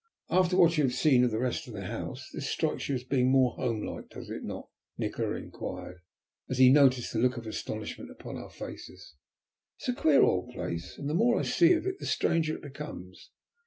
[0.31, 3.03] "After what you have seen of the rest of the house, this strikes you as
[3.03, 6.01] being more homelike, does it not?" Nikola inquired,
[6.49, 9.13] as he noticed the look of astonishment upon our faces.
[9.79, 12.55] "It is a queer old place, and the more I see of it the stranger
[12.55, 13.29] it becomes.